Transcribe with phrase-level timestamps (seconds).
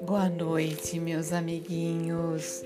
[0.00, 2.64] Boa noite, meus amiguinhos.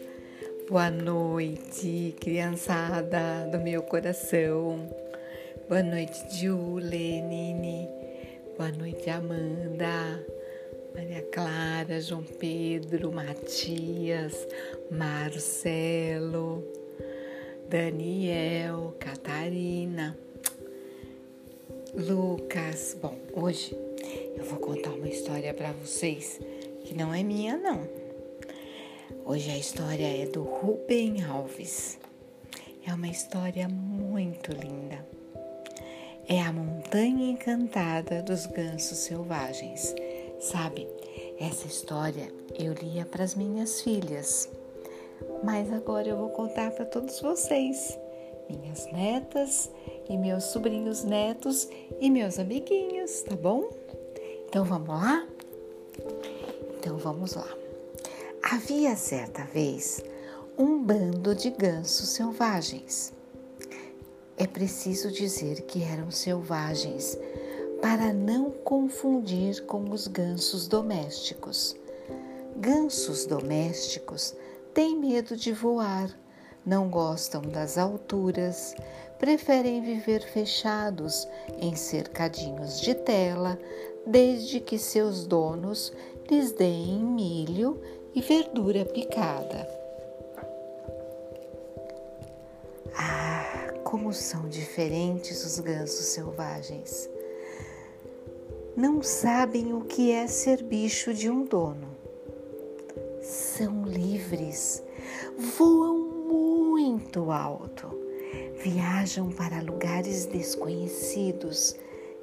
[0.68, 4.88] Boa noite, criançada do meu coração.
[5.68, 7.86] Boa noite, Julie, Nini.
[8.56, 10.24] Boa noite, Amanda,
[10.94, 14.48] Maria Clara, João Pedro, Matias,
[14.90, 16.64] Marcelo,
[17.68, 20.16] Daniel, Catarina,
[21.98, 22.96] Lucas.
[23.02, 23.76] Bom, hoje
[24.36, 26.38] eu vou contar uma história para vocês
[26.84, 27.88] que não é minha, não.
[29.26, 31.98] Hoje a história é do Rubem Alves.
[32.86, 35.04] É uma história muito linda.
[36.28, 39.92] É a montanha encantada dos gansos selvagens.
[40.38, 40.86] Sabe,
[41.40, 44.48] essa história eu lia para as minhas filhas,
[45.42, 47.98] mas agora eu vou contar para todos vocês,
[48.48, 49.68] minhas netas
[50.08, 51.68] e meus sobrinhos netos
[52.00, 53.68] e meus amiguinhos, tá bom?
[54.48, 55.26] Então vamos lá?
[56.78, 57.48] Então vamos lá.
[58.42, 60.02] Havia certa vez
[60.56, 63.12] um bando de gansos selvagens.
[64.36, 67.18] É preciso dizer que eram selvagens
[67.82, 71.76] para não confundir com os gansos domésticos.
[72.56, 74.34] Gansos domésticos
[74.72, 76.08] têm medo de voar,
[76.64, 78.74] não gostam das alturas,
[79.18, 81.26] preferem viver fechados
[81.60, 83.58] em cercadinhos de tela,
[84.06, 85.92] desde que seus donos
[86.30, 87.80] lhes deem milho
[88.14, 89.68] e verdura picada.
[92.94, 97.08] Ah, como são diferentes os gansos selvagens!
[98.76, 101.88] Não sabem o que é ser bicho de um dono.
[103.20, 104.82] São livres,
[105.56, 107.97] voam muito alto,
[108.68, 111.74] viajam para lugares desconhecidos,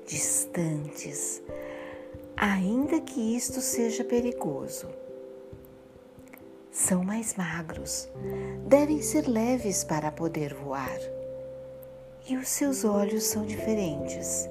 [0.05, 1.41] distantes,
[2.37, 4.87] ainda que isto seja perigoso.
[6.71, 8.07] São mais magros,
[8.67, 10.99] devem ser leves para poder voar.
[12.29, 14.47] E os seus olhos são diferentes.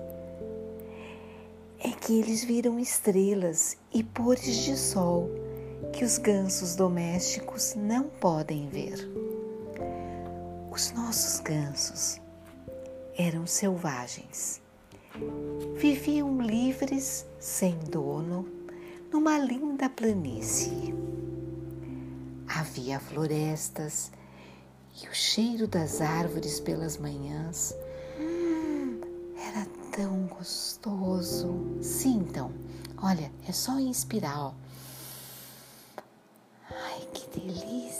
[1.78, 5.30] É que eles viram estrelas e pores de sol
[5.92, 9.23] que os gansos domésticos não podem ver.
[10.74, 12.20] Os nossos gansos
[13.16, 14.60] eram selvagens
[15.76, 18.44] viviam livres, sem dono,
[19.12, 20.92] numa linda planície.
[22.48, 24.10] Havia florestas
[25.00, 27.72] e o cheiro das árvores pelas manhãs
[28.18, 29.00] hum,
[29.38, 31.54] era tão gostoso.
[31.82, 32.50] Sintam,
[33.00, 34.54] olha, é só inspirar, ó.
[36.68, 37.93] Ai, que delícia!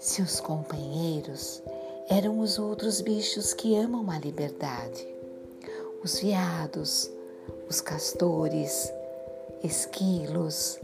[0.00, 1.62] Seus companheiros
[2.08, 5.06] eram os outros bichos que amam a liberdade.
[6.02, 7.10] Os veados,
[7.68, 8.90] os castores,
[9.62, 10.80] esquilos,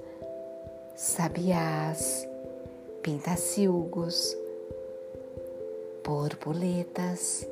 [0.94, 2.28] sabiás,
[3.00, 4.37] pintacilgos,
[6.04, 7.48] borboletas,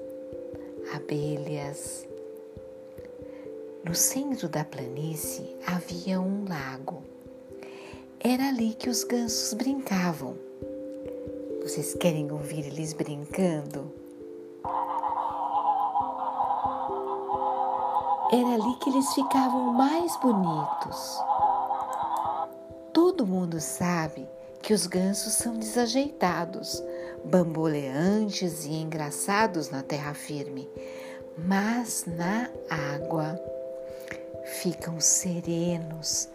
[0.94, 2.06] abelhas.
[3.82, 7.02] No centro da planície havia um lago.
[8.20, 10.36] Era ali que os gansos brincavam
[11.64, 13.90] vocês querem ouvir eles brincando?
[18.30, 21.18] Era ali que eles ficavam mais bonitos.
[22.92, 24.28] Todo mundo sabe
[24.60, 26.82] que os gansos são desajeitados,
[27.24, 30.68] bamboleantes e engraçados na terra firme,
[31.38, 33.40] mas na água
[34.60, 36.28] ficam serenos,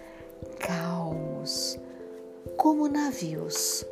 [0.60, 1.78] calmos,
[2.58, 3.86] como navios.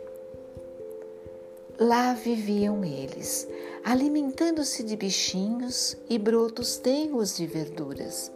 [1.80, 3.48] Lá viviam eles,
[3.84, 8.32] alimentando-se de bichinhos e brotos tenros de verduras.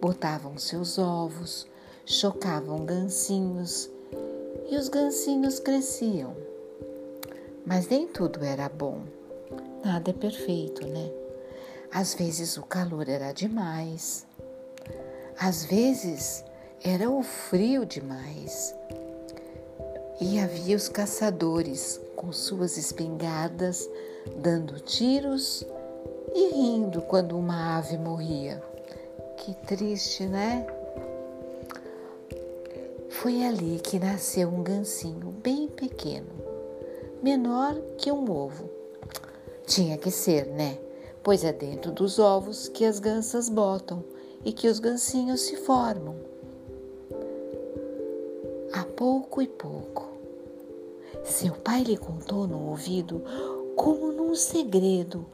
[0.00, 1.66] Botavam seus ovos,
[2.06, 3.90] chocavam gancinhos
[4.70, 6.34] e os gancinhos cresciam.
[7.66, 9.02] Mas nem tudo era bom.
[9.84, 11.12] Nada é perfeito, né?
[11.92, 14.26] Às vezes o calor era demais.
[15.38, 16.42] Às vezes
[16.82, 18.74] era o frio demais.
[20.18, 23.88] E havia os caçadores com suas espingardas,
[24.36, 25.64] dando tiros
[26.34, 28.62] e rindo quando uma ave morria.
[29.36, 30.66] Que triste, né?
[33.10, 36.28] Foi ali que nasceu um gancinho bem pequeno,
[37.22, 38.68] menor que um ovo.
[39.66, 40.78] Tinha que ser, né?
[41.22, 44.04] Pois é dentro dos ovos que as gansas botam
[44.44, 46.14] e que os gancinhos se formam.
[48.72, 50.05] A pouco e pouco,
[51.26, 53.22] seu pai lhe contou no ouvido,
[53.74, 55.26] como num segredo,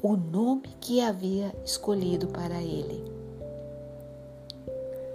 [0.00, 3.04] o nome que havia escolhido para ele.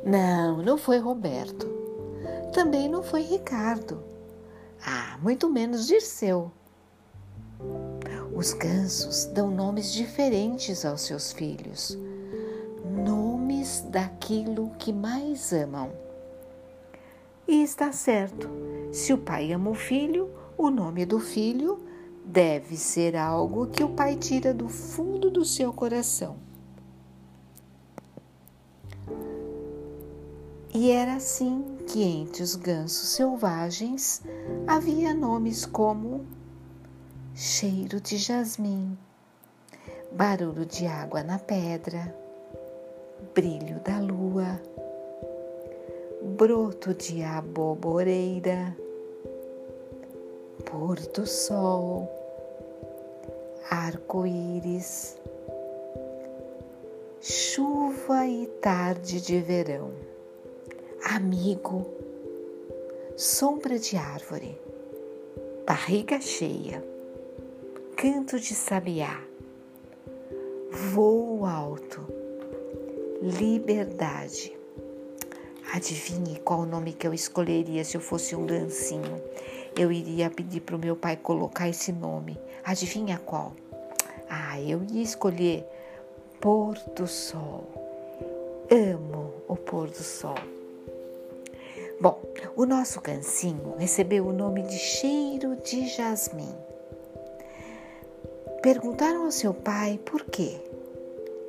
[0.03, 1.67] Não, não foi Roberto.
[2.53, 4.03] Também não foi Ricardo.
[4.85, 6.51] Ah, muito menos Dirceu.
[8.33, 11.97] Os gansos dão nomes diferentes aos seus filhos,
[12.85, 15.91] nomes daquilo que mais amam.
[17.47, 18.49] E está certo,
[18.91, 21.79] se o pai ama o filho, o nome do filho
[22.25, 26.35] deve ser algo que o pai tira do fundo do seu coração.
[30.73, 34.21] E era assim que entre os gansos selvagens
[34.67, 36.25] havia nomes como
[37.33, 38.97] cheiro de jasmim,
[40.11, 42.13] barulho de água na pedra,
[43.33, 44.61] brilho da lua,
[46.21, 48.75] broto de aboboreira,
[50.65, 52.09] pôr do sol,
[53.69, 55.17] arco-íris,
[57.21, 59.91] chuva e tarde de verão,
[61.03, 61.85] amigo,
[63.15, 64.59] sombra de árvore,
[65.65, 66.83] barriga cheia
[67.97, 69.19] canto de sabiá,
[70.69, 71.99] voo alto,
[73.23, 74.56] liberdade.
[75.73, 79.21] Adivinhe qual o nome que eu escolheria se eu fosse um gancinho.
[79.77, 82.39] Eu iria pedir para o meu pai colocar esse nome.
[82.63, 83.53] Adivinha qual?
[84.29, 85.65] Ah, eu ia escolher
[86.39, 87.63] Pôr do Sol.
[88.69, 90.35] Amo o pôr do sol.
[92.01, 92.21] Bom,
[92.55, 96.53] o nosso gancinho recebeu o nome de Cheiro de Jasmim.
[98.61, 100.59] Perguntaram ao seu pai por quê.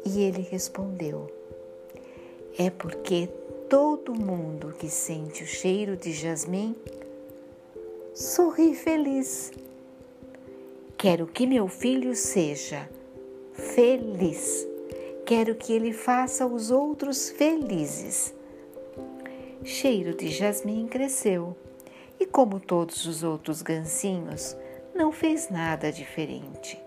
[0.04, 1.26] E ele respondeu:
[2.56, 3.28] É porque
[3.68, 6.74] todo mundo que sente o cheiro de jasmim
[8.14, 9.52] sorri feliz.
[10.96, 12.88] Quero que meu filho seja
[13.52, 14.66] feliz.
[15.24, 18.34] Quero que ele faça os outros felizes.
[19.62, 21.56] Cheiro de jasmim cresceu
[22.18, 24.56] e, como todos os outros gancinhos,
[24.94, 26.78] não fez nada diferente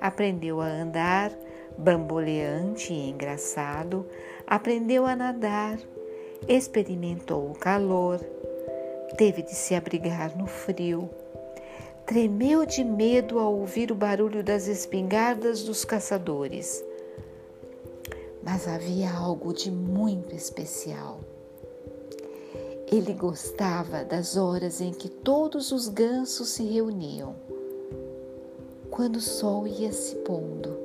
[0.00, 1.32] aprendeu a andar,
[1.76, 4.06] bamboleante e engraçado,
[4.46, 5.78] aprendeu a nadar,
[6.46, 8.20] experimentou o calor,
[9.16, 11.08] teve de se abrigar no frio,
[12.06, 16.84] tremeu de medo ao ouvir o barulho das espingardas dos caçadores.
[18.42, 21.20] Mas havia algo de muito especial.
[22.90, 27.36] Ele gostava das horas em que todos os gansos se reuniam
[28.90, 30.76] quando o sol ia se pondo.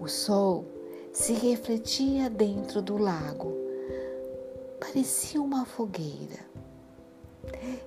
[0.00, 0.64] O sol
[1.12, 3.57] se refletia dentro do lago,
[4.88, 6.38] parecia uma fogueira.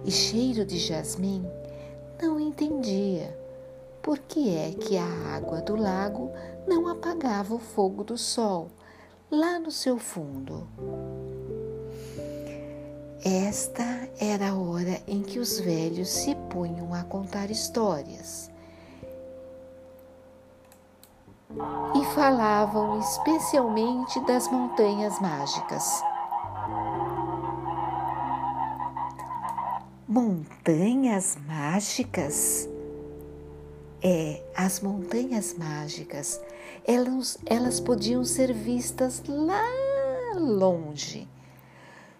[0.05, 1.43] E cheiro de jasmim
[2.21, 3.35] não entendia
[4.03, 6.31] por que é que a água do lago
[6.67, 8.69] não apagava o fogo do sol
[9.31, 10.67] lá no seu fundo.
[13.23, 18.51] Esta era a hora em que os velhos se punham a contar histórias.
[21.93, 26.01] e falavam especialmente das montanhas mágicas.
[30.11, 32.67] Montanhas mágicas?
[34.03, 36.41] É, as montanhas mágicas,
[36.85, 39.63] elas, elas podiam ser vistas lá
[40.35, 41.29] longe,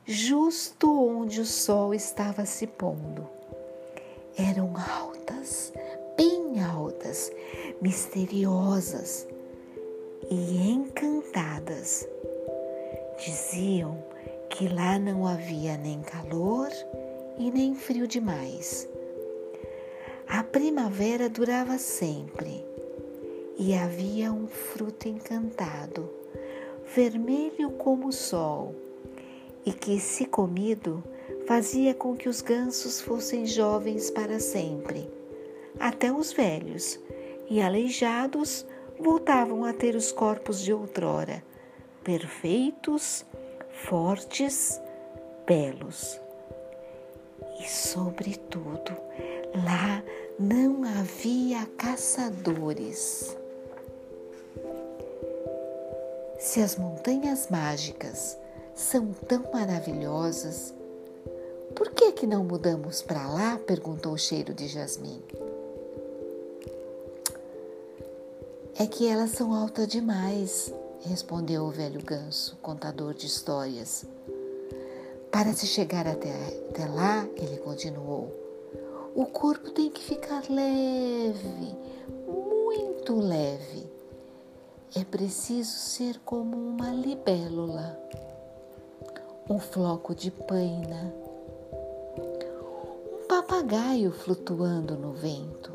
[0.06, 3.28] justo onde o sol estava se pondo.
[4.38, 5.74] Eram altas,
[6.16, 7.30] bem altas,
[7.82, 9.28] misteriosas
[10.30, 12.08] e encantadas.
[13.18, 14.02] Diziam
[14.50, 16.70] que lá não havia nem calor
[17.42, 18.88] e nem frio demais.
[20.28, 22.64] A primavera durava sempre
[23.58, 26.10] e havia um fruto encantado,
[26.96, 28.76] vermelho como o sol,
[29.66, 31.04] e que, se comido,
[31.48, 35.10] fazia com que os gansos fossem jovens para sempre
[35.80, 37.00] até os velhos,
[37.50, 38.66] e aleijados
[39.00, 41.44] voltavam a ter os corpos de outrora,
[42.04, 43.26] perfeitos,
[43.72, 44.80] fortes,
[45.48, 46.21] belos.
[47.62, 48.98] E, sobretudo,
[49.54, 50.04] lá
[50.40, 53.38] não havia caçadores.
[56.40, 58.36] Se as montanhas mágicas
[58.74, 60.74] são tão maravilhosas,
[61.76, 63.60] por que que não mudamos para lá?
[63.68, 65.22] perguntou o cheiro de jasmim.
[68.80, 74.04] É que elas são altas demais, respondeu o velho ganso, contador de histórias.
[75.32, 76.34] Para se chegar até,
[76.70, 78.32] até lá, ele continuou,
[79.16, 81.76] o corpo tem que ficar leve,
[82.28, 83.90] muito leve.
[84.94, 87.98] É preciso ser como uma libélula,
[89.50, 91.14] um floco de paina,
[93.14, 95.72] um papagaio flutuando no vento.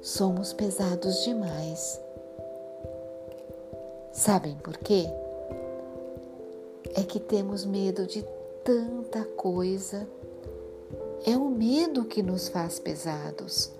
[0.00, 2.00] Somos pesados demais.
[4.12, 5.06] Sabem por quê?
[6.94, 8.24] É que temos medo de
[8.64, 10.08] tanta coisa.
[11.24, 13.72] É o medo que nos faz pesados.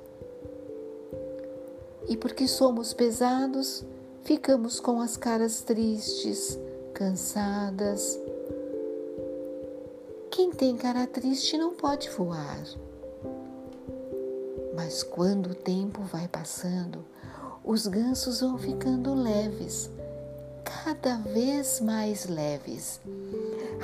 [2.09, 3.85] E porque somos pesados,
[4.23, 6.59] ficamos com as caras tristes,
[6.95, 8.19] cansadas.
[10.31, 12.65] Quem tem cara triste não pode voar.
[14.75, 17.05] Mas quando o tempo vai passando,
[17.65, 19.91] os gansos vão ficando leves,
[20.85, 23.01] cada vez mais leves,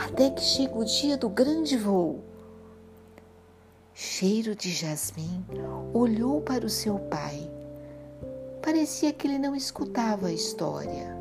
[0.05, 2.23] até que chega o dia do grande voo.
[3.95, 5.45] Cheiro de jasmim
[5.93, 7.51] olhou para o seu pai
[8.69, 11.17] Parecia que ele não escutava a história.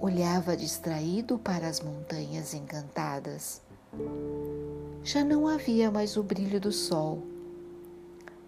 [0.00, 3.60] Olhava distraído para as montanhas encantadas.
[5.02, 7.22] Já não havia mais o brilho do sol,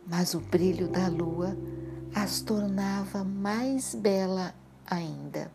[0.07, 1.55] mas o brilho da lua
[2.15, 4.55] as tornava mais bela
[4.87, 5.51] ainda.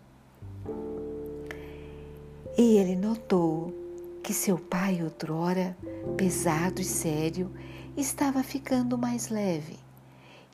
[2.58, 3.74] E ele notou
[4.24, 5.78] que seu pai, outrora
[6.18, 7.52] pesado e sério,
[7.96, 9.88] estava ficando mais leve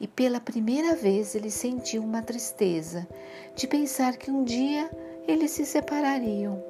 [0.03, 3.07] e pela primeira vez ele sentiu uma tristeza
[3.55, 4.91] de pensar que um dia
[5.25, 6.61] eles se separariam.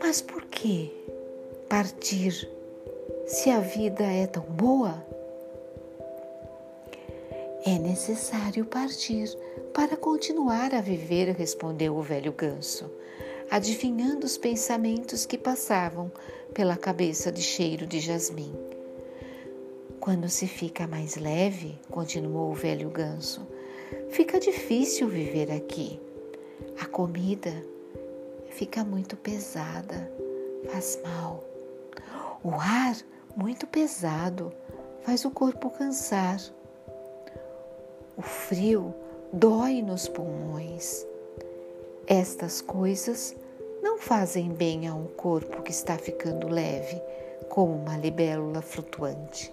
[0.00, 0.92] Mas por que
[1.68, 2.48] partir
[3.28, 5.06] se a vida é tão boa?
[7.64, 9.28] É necessário partir
[9.72, 12.90] para continuar a viver, respondeu o velho ganso,
[13.48, 16.10] adivinhando os pensamentos que passavam
[16.52, 18.52] pela cabeça de cheiro de jasmim.
[20.00, 23.46] Quando se fica mais leve, continuou o velho ganso,
[24.10, 26.00] fica difícil viver aqui.
[26.80, 27.52] A comida
[28.50, 30.12] fica muito pesada,
[30.68, 31.44] faz mal.
[32.42, 32.96] O ar,
[33.36, 34.52] muito pesado,
[35.02, 36.40] faz o corpo cansar.
[38.16, 38.94] O frio
[39.32, 41.06] dói nos pulmões.
[42.06, 43.34] Estas coisas
[43.82, 47.00] não fazem bem a um corpo que está ficando leve,
[47.48, 49.52] como uma libélula flutuante.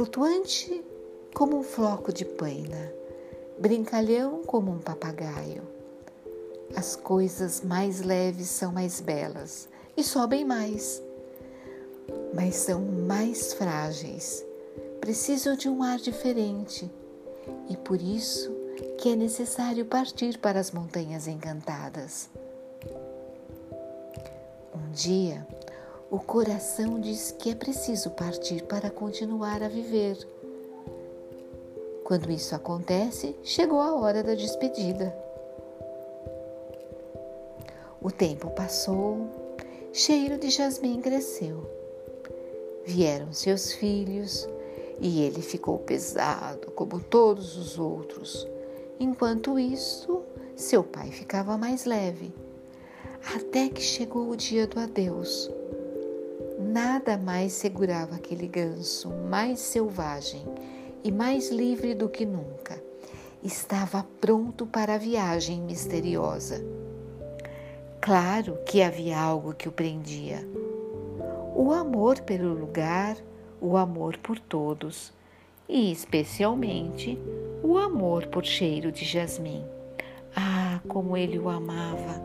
[0.00, 0.82] flutuante
[1.34, 2.90] como um floco de paina,
[3.58, 5.62] brincalhão como um papagaio.
[6.74, 11.02] As coisas mais leves são mais belas e sobem mais,
[12.34, 14.44] mas são mais frágeis,
[15.00, 16.90] precisam de um ar diferente
[17.68, 18.50] e por isso
[18.98, 22.28] que é necessário partir para as montanhas encantadas.
[24.74, 25.46] Um dia,
[26.10, 30.16] o coração diz que é preciso partir para continuar a viver.
[32.04, 35.14] Quando isso acontece, chegou a hora da despedida.
[38.02, 39.28] O tempo passou,
[39.92, 41.80] cheiro de jasmim cresceu.
[42.84, 44.48] Vieram seus filhos
[45.00, 48.46] e ele ficou pesado como todos os outros.
[48.98, 50.22] Enquanto isso,
[50.56, 52.32] seu pai ficava mais leve,
[53.34, 55.50] até que chegou o dia do adeus.
[56.58, 60.44] Nada mais segurava aquele ganso, mais selvagem
[61.02, 62.82] e mais livre do que nunca.
[63.42, 66.62] Estava pronto para a viagem misteriosa.
[68.00, 70.46] Claro que havia algo que o prendia:
[71.62, 73.18] o amor pelo lugar,
[73.60, 75.12] o amor por todos
[75.68, 77.18] e, especialmente,
[77.62, 79.62] o amor por cheiro de jasmim.
[80.34, 82.18] Ah, como ele o amava!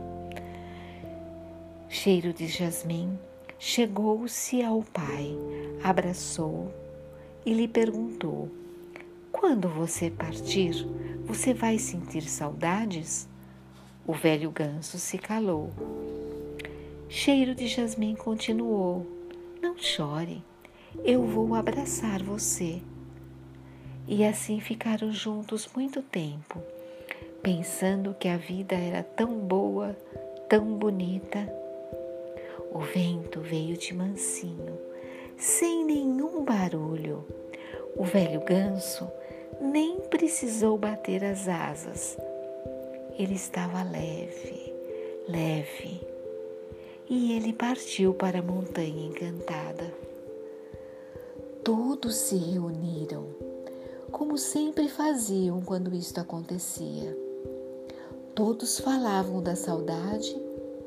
[1.89, 3.19] Cheiro de jasmim
[3.59, 5.37] Chegou-se ao pai,
[5.83, 6.73] abraçou
[7.45, 8.49] e lhe perguntou:
[9.33, 10.87] Quando você partir,
[11.25, 13.27] você vai sentir saudades?
[14.07, 15.71] O velho ganso se calou.
[17.09, 19.24] Cheiro de jasmim continuou:
[19.65, 20.43] Não chore,
[21.03, 22.79] eu vou abraçar você.
[24.07, 26.61] E assim ficaram juntos muito tempo,
[27.41, 29.97] pensando que a vida era tão boa,
[30.47, 31.51] tão bonita
[32.71, 34.77] o vento veio de mansinho,
[35.35, 37.25] sem nenhum barulho.
[37.97, 39.11] O velho ganso
[39.59, 42.15] nem precisou bater as asas.
[43.17, 44.71] Ele estava leve,
[45.27, 46.14] leve.
[47.09, 49.93] E ele partiu para a montanha encantada.
[51.63, 53.27] Todos se reuniram,
[54.11, 57.15] como sempre faziam quando isto acontecia.
[58.33, 60.35] Todos falavam da saudade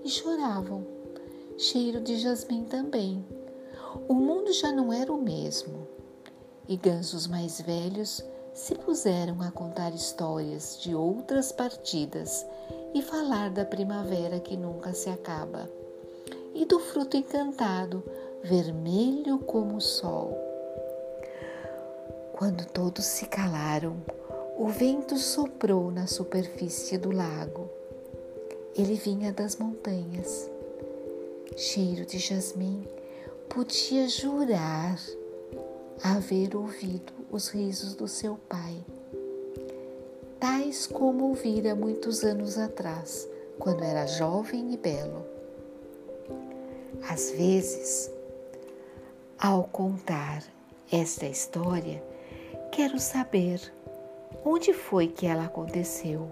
[0.05, 0.99] e choravam
[1.59, 3.25] cheiro de jasmim também.
[4.09, 5.89] O mundo já não era o mesmo,
[6.69, 12.47] e gansos mais velhos se puseram a contar histórias de outras partidas
[12.95, 15.69] e falar da primavera que nunca se acaba,
[16.59, 18.03] e do fruto encantado,
[18.43, 20.37] vermelho como o sol.
[22.33, 24.03] Quando todos se calaram,
[24.57, 27.71] o vento soprou na superfície do lago.
[28.75, 30.51] Ele vinha das montanhas.
[31.57, 32.85] Cheiro de jasmim,
[33.49, 34.99] podia jurar
[36.03, 38.85] haver ouvido os risos do seu pai,
[40.41, 43.29] tais como ouvira muitos anos atrás,
[43.61, 45.38] quando era jovem e belo.
[47.07, 48.11] Às vezes,
[49.39, 50.43] ao contar
[50.91, 52.03] esta história,
[52.73, 53.61] quero saber
[54.45, 56.29] Onde foi que ela aconteceu?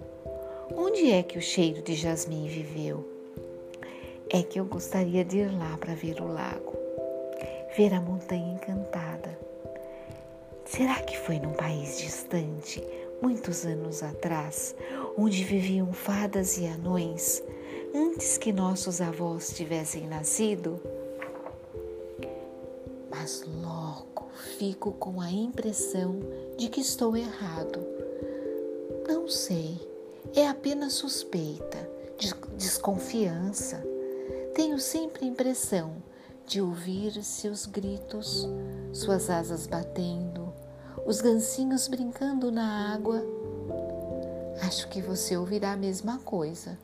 [0.74, 3.06] Onde é que o cheiro de jasmim viveu?
[4.30, 6.74] É que eu gostaria de ir lá para ver o lago,
[7.76, 9.38] ver a montanha encantada.
[10.64, 12.82] Será que foi num país distante,
[13.20, 14.74] muitos anos atrás,
[15.16, 17.42] onde viviam fadas e anões,
[17.96, 20.80] antes que nossos avós tivessem nascido?
[23.10, 26.20] Mas logo fico com a impressão
[26.56, 27.96] de que estou errado
[29.26, 29.80] não sei,
[30.36, 31.90] é apenas suspeita,
[32.56, 33.82] desconfiança.
[34.54, 35.96] Tenho sempre a impressão
[36.46, 38.48] de ouvir seus gritos,
[38.92, 40.54] suas asas batendo,
[41.04, 43.20] os gancinhos brincando na água.
[44.62, 46.78] Acho que você ouvirá a mesma coisa,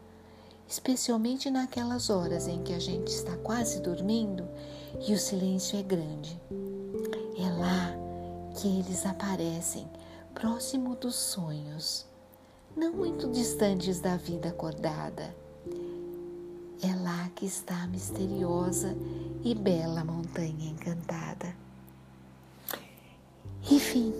[0.72, 4.48] especialmente naquelas horas em que a gente está quase dormindo
[5.06, 6.40] e o silêncio é grande.
[7.38, 7.94] É lá
[8.56, 9.86] que eles aparecem,
[10.32, 12.06] próximo dos sonhos
[12.74, 15.36] não muito distantes da vida acordada.
[16.82, 18.96] É lá que está a misteriosa
[19.44, 21.54] e bela montanha encantada.
[23.70, 24.14] Enfim,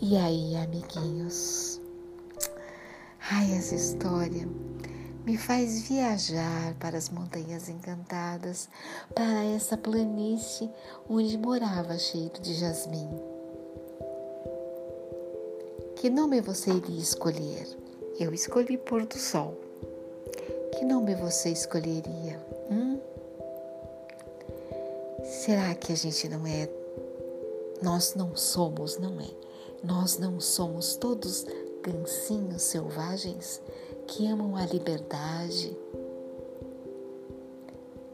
[0.00, 1.80] e aí, amiguinhos?
[3.32, 4.48] Ai, essa história
[5.24, 8.68] me faz viajar para as montanhas encantadas,
[9.14, 10.70] para essa planície
[11.08, 13.08] onde morava cheiro de jasmim.
[15.96, 17.66] Que nome você iria escolher?
[18.20, 19.58] Eu escolhi pôr do sol.
[20.76, 22.44] Que nome você escolheria?
[22.70, 23.00] Hum?
[25.24, 26.68] Será que a gente não é?
[27.80, 29.30] Nós não somos, não é?
[29.82, 31.46] Nós não somos todos
[31.82, 33.62] gancinhos selvagens
[34.06, 35.76] que amam a liberdade,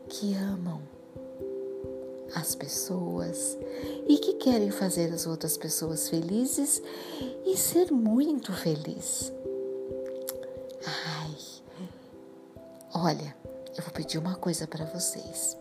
[0.09, 0.81] que amam
[2.35, 3.59] as pessoas
[4.09, 6.83] e que querem fazer as outras pessoas felizes
[7.45, 9.33] e ser muito feliz.
[10.87, 11.37] Ai,
[12.95, 13.37] olha,
[13.77, 15.57] eu vou pedir uma coisa para vocês.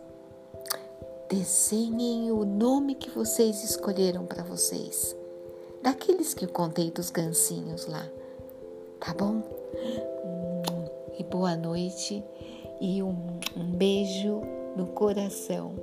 [1.28, 5.14] Desenhem o nome que vocês escolheram para vocês,
[5.82, 8.04] daqueles que eu contei dos gancinhos lá,
[8.98, 9.59] tá bom?
[11.18, 12.24] E boa noite
[12.80, 13.14] e um,
[13.56, 14.40] um beijo
[14.76, 15.74] no coração.